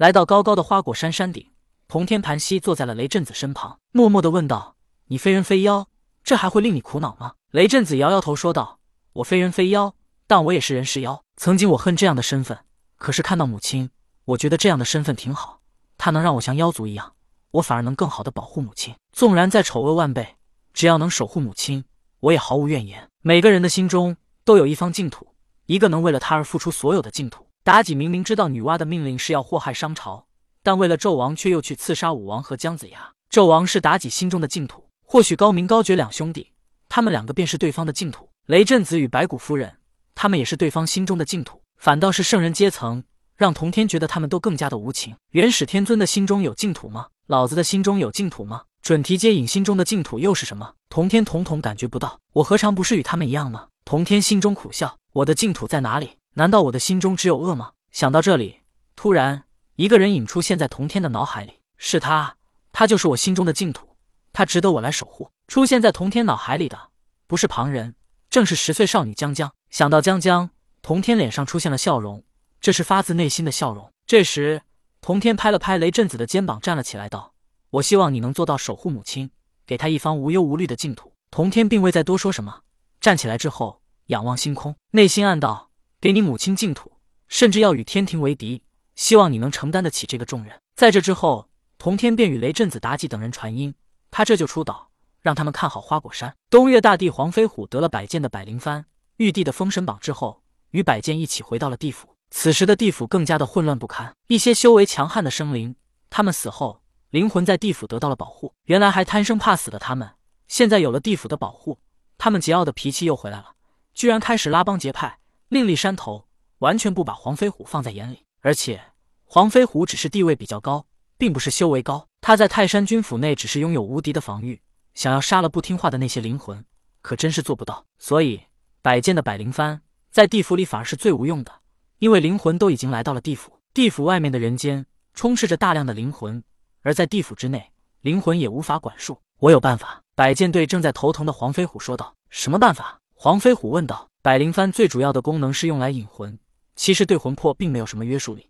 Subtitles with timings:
[0.00, 1.50] 来到高高的花果山山顶，
[1.86, 4.74] 同天盘膝坐在了雷震子身旁，默默的问道
[5.08, 5.88] ：“你非人非妖，
[6.24, 8.78] 这还会令你苦恼吗？”雷震子摇摇头说道
[9.12, 9.94] ：“我非人非妖，
[10.26, 11.22] 但我也是人是妖。
[11.36, 12.60] 曾经我恨这样的身份，
[12.96, 13.90] 可是看到母亲，
[14.24, 15.60] 我觉得这样的身份挺好，
[15.98, 17.12] 它能让我像妖族一样，
[17.50, 18.94] 我反而能更好的保护母亲。
[19.12, 20.36] 纵然再丑恶万倍，
[20.72, 21.84] 只要能守护母亲，
[22.20, 23.06] 我也毫无怨言。
[23.20, 25.34] 每个人的心中都有一方净土，
[25.66, 30.24] 一个能为了他而付出所有的净土。”妲己明明知道女娲的命令是要祸害商朝，
[30.62, 33.12] 但为了纣王却又去刺杀武王和姜子牙。
[33.30, 36.52] 纣王是妲己心中的净土，或许高明高觉两兄弟，
[36.88, 38.30] 他们两个便是对方的净土。
[38.46, 39.76] 雷震子与白骨夫人，
[40.14, 41.62] 他们也是对方心中的净土。
[41.76, 43.04] 反倒是圣人阶层，
[43.36, 45.14] 让童天觉得他们都更加的无情。
[45.32, 47.08] 元始天尊的心中有净土吗？
[47.26, 48.62] 老子的心中有净土吗？
[48.80, 50.72] 准提接引心中的净土又是什么？
[50.88, 52.18] 童天统统感觉不到。
[52.32, 53.68] 我何尝不是与他们一样呢？
[53.84, 56.18] 童天心中苦笑，我的净土在哪里？
[56.34, 57.72] 难道我的心中只有恶吗？
[57.90, 58.60] 想到这里，
[58.94, 59.42] 突然
[59.74, 62.36] 一个人影出现在童天的脑海里，是他，
[62.70, 63.96] 他就是我心中的净土，
[64.32, 65.32] 他值得我来守护。
[65.48, 66.90] 出现在童天脑海里的
[67.26, 67.96] 不是旁人，
[68.30, 69.52] 正是十岁少女江江。
[69.70, 72.22] 想到江江，童天脸上出现了笑容，
[72.60, 73.92] 这是发自内心的笑容。
[74.06, 74.62] 这时，
[75.00, 77.34] 童天拍了拍雷震子的肩膀，站了起来，道
[77.70, 79.32] ：“我希望你能做到守护母亲，
[79.66, 82.60] 给她一方无忧无虑的净土。”童天并未再多说什么，
[83.00, 83.79] 站起来之后
[84.10, 85.70] 仰望星空，内心暗道。
[86.00, 86.92] 给你母亲净土，
[87.28, 88.64] 甚至要与天庭为敌，
[88.96, 90.58] 希望你能承担得起这个重任。
[90.74, 93.74] 在这之后，童天便与雷震子、妲己等人传音，
[94.10, 96.34] 他这就出岛，让他们看好花果山。
[96.48, 98.84] 东岳大帝黄飞虎得了百剑的百灵幡、
[99.18, 102.16] 玉帝的封神榜之后，与百剑一起回到了地府。
[102.30, 105.76] 此时的地府更加的混乱不堪，一些修为强悍的生灵，
[106.08, 108.54] 他们死后灵魂在地府得到了保护。
[108.64, 110.10] 原来还贪生怕死的他们，
[110.48, 111.78] 现在有了地府的保护，
[112.16, 113.52] 他们桀骜的脾气又回来了，
[114.00, 115.18] 居然开始拉帮结派。
[115.48, 116.26] 另立山头，
[116.60, 118.24] 完全不把黄飞虎放在眼里。
[118.40, 118.80] 而且，
[119.24, 120.86] 黄飞虎只是地位比较高，
[121.18, 122.08] 并不是修为高。
[122.22, 124.62] 他在泰山军府内只是拥有无敌的防御，
[124.94, 126.64] 想要杀了不听话的那些灵魂，
[127.02, 127.84] 可真是做不到。
[127.98, 128.40] 所以，
[128.80, 129.80] 百剑的百灵幡
[130.10, 131.52] 在地府里反而是最无用的，
[131.98, 133.60] 因为灵魂都已经来到了地府。
[133.74, 136.42] 地府外面的人间充斥着大量的灵魂，
[136.80, 139.20] 而在地府之内，灵魂也无法管束。
[139.40, 140.02] 我有办法。
[140.14, 144.08] 百剑对正在头疼的黄飞虎说道：“什么办法？”黄飞虎问道。
[144.22, 146.38] 百灵幡最主要的功能是用来引魂，
[146.74, 148.48] 其实对魂魄并没有什么约束力。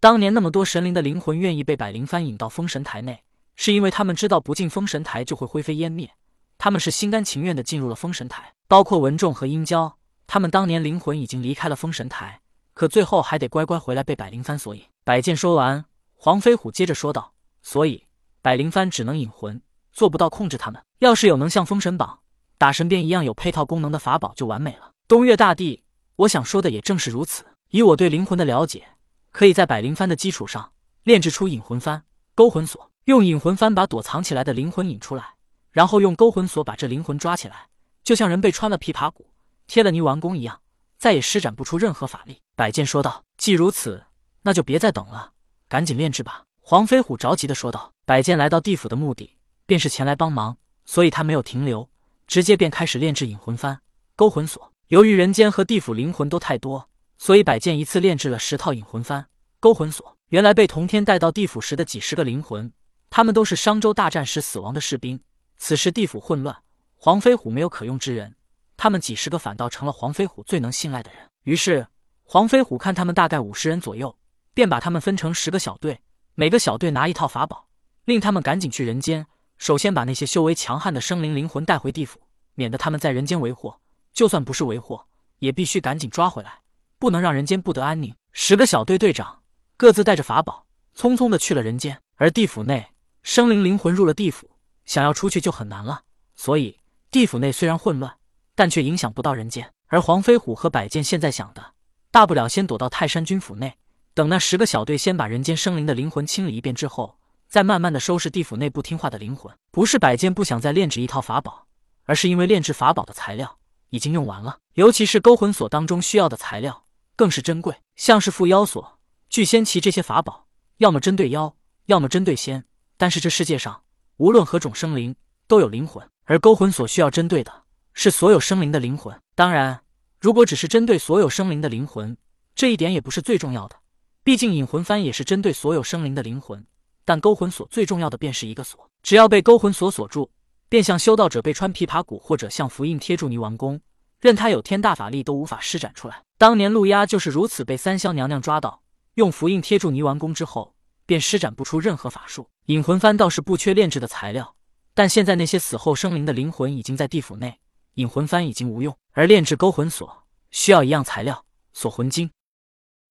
[0.00, 3.22] 当年那么多神灵的灵魂愿意被百灵幡引到封神台内，
[3.56, 6.10] 是因为他们知道不进封神台就会灰飞烟灭，
[6.56, 8.54] 他们是心甘情愿的进入了封神台。
[8.68, 12.40] 包括文仲和殷郊，他们当年灵魂已经离开了封神台，
[12.72, 14.82] 可最后还得乖乖回来被百灵幡所引。
[15.04, 15.84] 百剑说完，
[16.14, 18.06] 黄飞虎接着说道：“所以
[18.40, 19.60] 百灵幡只能引魂，
[19.92, 20.82] 做不到控制他们。
[21.00, 22.20] 要是有能像封神榜。”
[22.58, 24.92] 打神鞭一样有配套功能的法宝就完美了。
[25.06, 25.84] 东岳大帝，
[26.16, 27.44] 我想说的也正是如此。
[27.70, 28.86] 以我对灵魂的了解，
[29.32, 30.72] 可以在百灵幡的基础上
[31.02, 32.02] 炼制出引魂幡、
[32.34, 35.34] 勾魂锁，用引魂幡把躲藏起来的灵魂引出来，
[35.72, 37.68] 然后用勾魂锁把这灵魂抓起来，
[38.02, 39.26] 就像人被穿了琵琶骨、
[39.66, 40.60] 贴了泥丸宫一样，
[40.96, 42.40] 再也施展不出任何法力。
[42.54, 44.04] 百剑说道：“既如此，
[44.42, 45.32] 那就别再等了，
[45.68, 47.92] 赶紧炼制吧。”黄飞虎着急的说道。
[48.06, 51.88] 百剑来到地府的目的便是前来帮忙，所以他没有停留。
[52.26, 53.78] 直接便开始炼制引魂幡、
[54.16, 54.72] 勾魂锁。
[54.88, 59.24] 由于人间和地府灵魂都太多，所以百剑一次炼制了十套引魂幡、
[59.60, 60.16] 勾魂锁。
[60.28, 62.72] 原来被童天带到地府时的几十个灵魂，
[63.08, 65.20] 他们都是商周大战时死亡的士兵。
[65.56, 66.56] 此时地府混乱，
[66.96, 68.34] 黄飞虎没有可用之人，
[68.76, 71.20] 他们几十个反倒成了黄飞虎最能信赖的人。
[71.44, 71.86] 于是
[72.24, 74.16] 黄飞虎看他们大概五十人左右，
[74.52, 76.00] 便把他们分成十个小队，
[76.34, 77.68] 每个小队拿一套法宝，
[78.04, 79.26] 令他们赶紧去人间。
[79.58, 82.20] 首先把那些修为强悍的生灵灵魂带回地府，
[82.54, 83.80] 免得他们在人间为祸。
[84.12, 85.06] 就算不是为祸，
[85.38, 86.60] 也必须赶紧抓回来，
[86.98, 88.14] 不能让人间不得安宁。
[88.32, 89.42] 十个小队队长
[89.76, 90.66] 各自带着法宝，
[90.96, 92.00] 匆匆的去了人间。
[92.16, 92.86] 而地府内
[93.22, 94.50] 生灵灵魂入了地府，
[94.84, 96.02] 想要出去就很难了。
[96.36, 96.78] 所以
[97.10, 98.16] 地府内虽然混乱，
[98.54, 99.72] 但却影响不到人间。
[99.88, 101.72] 而黄飞虎和百剑现在想的，
[102.10, 103.76] 大不了先躲到泰山军府内，
[104.14, 107.18] 等那十个小队先把人间生灵的灵魂清理一遍之后。
[107.54, 111.68] 再慢慢的收拾地府内不听话的灵魂，不是百剑不想再炼制一套法宝，
[112.02, 113.60] 而是因为炼制法宝的材料
[113.90, 118.98] 已经用完了，尤其是勾魂锁当中需要的材料更是珍贵，像是缚妖锁、
[119.28, 120.48] 聚仙旗这些法宝，
[120.78, 121.54] 要么针对妖，
[121.86, 122.64] 要么针对仙。
[122.96, 123.84] 但是这世界上
[124.16, 125.14] 无论何种生灵
[125.46, 127.62] 都有灵魂，而勾魂锁需要针对的
[127.92, 129.16] 是所有生灵的灵魂。
[129.36, 129.82] 当然，
[130.20, 132.16] 如果只是针对所有生灵的灵魂，
[132.56, 133.76] 这一点也不是最重要的，
[134.24, 136.66] 毕竟引魂幡也是针对所有生灵的灵魂。
[137.04, 140.30] 但勾魂锁最重要的便是一个锁，只要被勾魂锁锁住，
[140.68, 143.80] 便像修道者被穿琵琶骨，或者像符印贴住泥丸宫，
[144.20, 146.22] 任他有天大法力都无法施展出来。
[146.38, 148.82] 当年陆压就是如此被三霄娘娘抓到，
[149.14, 150.74] 用符印贴住泥丸宫之后，
[151.06, 152.48] 便施展不出任何法术。
[152.66, 154.56] 引魂幡倒是不缺炼制的材料，
[154.94, 157.60] 但现在那些死后生灵的灵魂已经在地府内，
[157.94, 158.96] 引魂幡已经无用。
[159.12, 162.30] 而炼制勾魂锁需要一样材料——锁魂晶。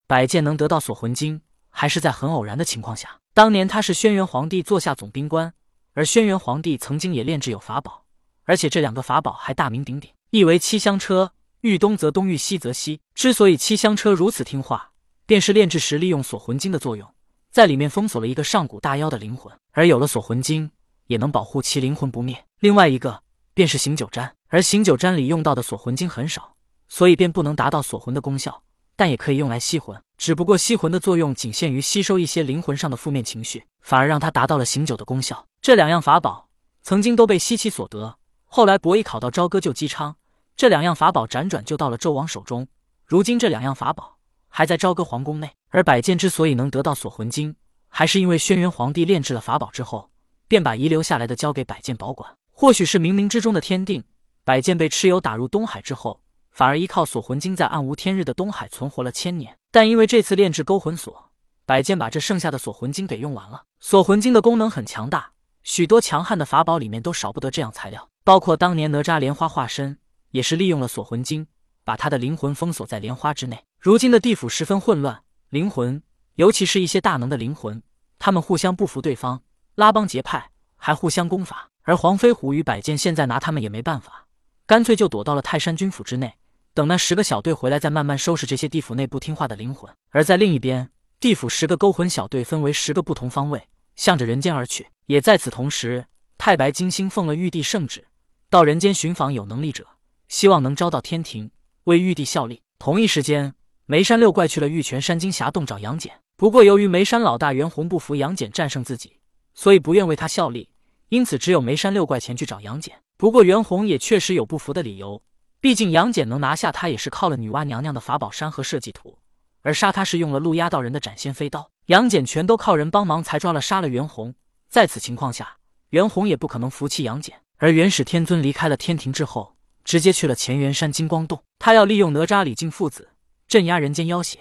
[0.07, 3.19] 百剑能得到锁魂晶，还是在很偶然的情况下。
[3.35, 5.51] 当年他是轩辕皇帝座下总兵官，
[5.93, 8.05] 而轩辕皇帝曾经也炼制有法宝，
[8.43, 13.01] 而且这两个法宝还大名鼎鼎，一为七香车，遇东则东，遇西则西。
[13.15, 14.91] 之所以七香车如此听话，
[15.25, 17.11] 便是炼制时利用锁魂经的作用，
[17.49, 20.69] 在里面封锁了一个上古大妖的灵魂，而有了锁魂经，
[21.07, 22.45] 也能保护其灵魂不灭。
[22.59, 23.23] 另外一个
[23.55, 26.55] 便是醒酒毡，而醒酒毡里用到的锁魂经很少，
[26.87, 28.61] 所以便不能达到锁魂的功效。
[28.95, 35.45] 但也可以用来吸魂，只不过吸魂的作用仅限于吸收一些灵魂上的负面情绪，反而让它达到了醒酒的功效。
[35.61, 36.47] 这两样法宝
[36.81, 40.15] 曾经都被西岐所得，后来伯邑考到朝歌救姬昌，
[40.55, 42.65] 这两样法宝辗转就到了纣王手中。
[43.05, 44.17] 如今这两样法宝
[44.47, 47.53] 还在朝歌皇宫内，而百剑之所以能得到锁魂经，
[47.89, 50.09] 还是因为轩辕皇帝炼制了法宝之后，
[50.47, 52.33] 便把遗留下来的交给百剑保管。
[52.53, 54.01] 或许是冥冥之中的天定，
[54.45, 56.21] 百剑被蚩尤打入东海之后。
[56.49, 61.31] 反而依靠锁魂经在暗无天日的东海存活了千年，但因为这次炼制勾魂锁，
[61.65, 63.63] 百剑把这剩下的锁魂晶给用完了。
[63.79, 65.31] 锁魂晶的功能很强大，
[65.63, 69.97] 许多强悍的法宝里面都少不得这样材料，包括当年哪吒莲花化身
[70.29, 71.47] 也是利用了锁魂晶，
[71.83, 73.65] 把他的灵魂封锁在莲花之内。
[73.79, 76.03] 如今的地府十分混乱，灵魂，
[76.35, 77.81] 尤其是一些大能的灵魂，
[78.19, 79.41] 他们互相不服对方，
[79.73, 81.69] 拉帮结派，还互相攻伐。
[81.81, 84.27] 而黄飞虎与百剑现在拿他们也没办法，
[84.67, 86.35] 干脆就躲到了泰山军府之内。
[86.75, 89.93] 等那十个小队回来，再慢慢收拾这些地府内不听话的灵魂。
[90.09, 90.89] 而在另一边，
[91.19, 94.87] 地府十个勾魂小队分为十个不同方位，向着人间而去。
[95.05, 98.03] 也在此同时，太白金星奉了玉帝圣旨，
[98.49, 99.85] 到人间寻访有能力者，
[100.29, 101.51] 希望能招到天庭
[101.83, 102.63] 为玉帝效力。
[102.79, 103.53] 同一时间，
[103.85, 109.19] 梅山六怪去了玉泉山金霞洞找杨戬，不过由于梅山老大袁弘不服杨戬战胜自己，
[109.53, 110.69] 所以不愿为他效力，
[111.09, 112.97] 因此只有梅山六怪前去找杨戬。
[113.15, 115.21] 不过袁弘也确实有不服的理由。
[115.63, 119.17] 毕竟杨戬能拿下他，也是靠了女娲娘娘的法宝山河设计图，
[119.61, 121.71] 而杀他是用了路压道人的斩仙飞刀。
[121.85, 124.35] 杨戬全都靠人帮忙才抓了杀了袁弘。
[124.67, 125.55] 在此情况下，
[125.91, 127.39] 袁弘也不可能服气杨戬。
[127.59, 129.55] 而元始天尊离开了天庭之后，
[129.85, 133.11] 直接去了乾元山金光洞，他要利用哪吒李靖父子
[133.47, 134.39] 镇压人间妖邪。